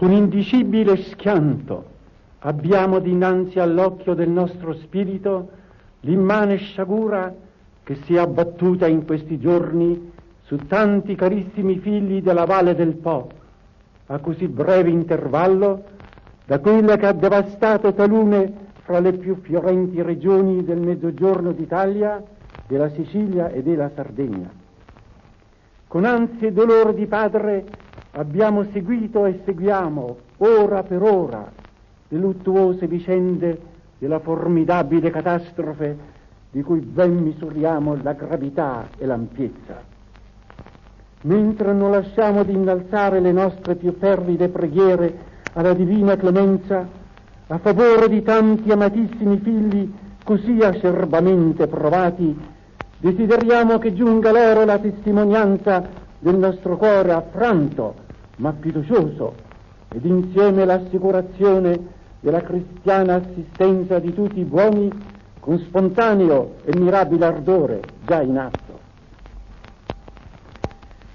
[0.00, 1.84] Con indicibile schianto
[2.38, 5.50] abbiamo dinanzi all'occhio del nostro spirito
[6.00, 7.34] l'immane sciagura
[7.82, 10.10] che si è abbattuta in questi giorni
[10.44, 13.28] su tanti carissimi figli della Valle del Po,
[14.06, 15.84] a così breve intervallo
[16.46, 18.50] da quella che ha devastato talune
[18.84, 22.24] fra le più fiorenti regioni del mezzogiorno d'Italia,
[22.66, 24.50] della Sicilia e della Sardegna.
[25.86, 27.79] Con ansia e dolore di padre
[28.20, 31.50] abbiamo seguito e seguiamo, ora per ora,
[32.08, 33.58] le luttuose vicende
[33.98, 35.96] della formidabile catastrofe
[36.50, 39.82] di cui ben misuriamo la gravità e l'ampiezza.
[41.22, 46.86] Mentre non lasciamo di innalzare le nostre più fervide preghiere alla divina clemenza
[47.46, 49.92] a favore di tanti amatissimi figli
[50.24, 52.38] così acerbamente provati,
[52.98, 58.08] desideriamo che giunga loro la testimonianza del nostro cuore affranto
[58.40, 59.34] ma fiducioso
[59.92, 64.90] ed insieme l'assicurazione della cristiana assistenza di tutti i buoni
[65.40, 68.78] con spontaneo e mirabile ardore già in atto.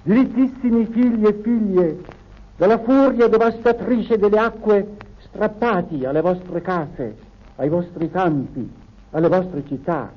[0.04, 1.98] Dirittissimi figli e figlie,
[2.58, 7.18] dalla furia devastatrice delle acque strappati alle vostre case,
[7.56, 8.72] ai vostri campi,
[9.12, 10.12] alle vostre città.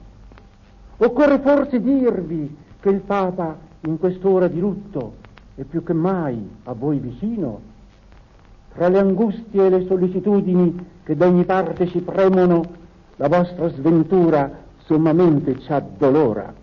[0.99, 5.27] Occorre forse dirvi che il Papa in quest'ora di lutto
[5.59, 7.61] è più che mai a voi vicino
[8.75, 12.63] tra le angustie e le sollecitudini che da ogni parte ci premono,
[13.17, 14.49] la vostra sventura
[14.85, 16.55] sommamente ci addolora.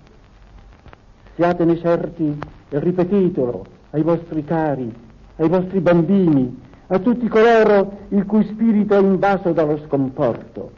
[1.34, 4.90] Siatene certi e ripetitelo ai vostri cari,
[5.36, 10.72] ai vostri bambini, a tutti coloro il cui spirito è invaso dallo scomporto.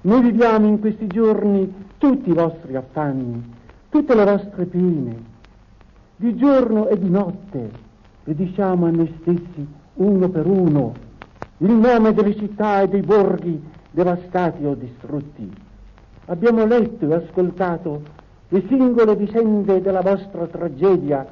[0.00, 3.54] Noi viviamo in questi giorni tutti i vostri affanni,
[3.90, 5.36] tutte le vostre pene,
[6.20, 7.70] di giorno e di notte,
[8.24, 10.92] e diciamo a noi stessi uno per uno,
[11.58, 15.48] il nome delle città e dei borghi devastati o distrutti.
[16.26, 18.02] Abbiamo letto e ascoltato
[18.48, 21.24] le singole vicende della vostra tragedia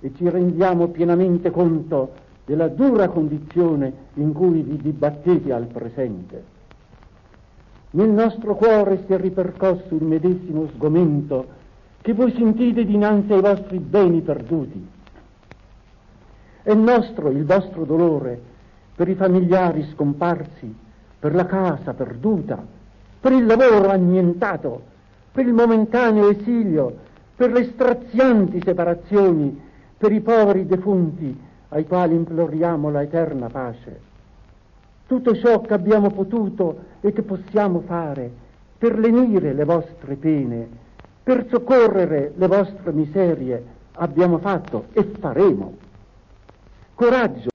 [0.00, 2.12] e ci rendiamo pienamente conto
[2.46, 6.44] della dura condizione in cui vi dibattete al presente.
[7.90, 11.58] Nel nostro cuore si è ripercosso il medesimo sgomento
[12.02, 14.88] che voi sentite dinanzi ai vostri beni perduti
[16.62, 18.38] è nostro il vostro dolore
[18.94, 20.74] per i familiari scomparsi,
[21.18, 22.62] per la casa perduta,
[23.18, 24.82] per il lavoro annientato,
[25.32, 26.96] per il momentaneo esilio,
[27.34, 29.58] per le strazianti separazioni,
[29.96, 31.38] per i poveri defunti
[31.70, 34.08] ai quali imploriamo la eterna pace.
[35.06, 38.30] Tutto ciò che abbiamo potuto e che possiamo fare
[38.76, 40.68] per lenire le vostre pene,
[41.22, 45.76] per soccorrere le vostre miserie, abbiamo fatto e faremo.
[46.94, 47.49] Coraggio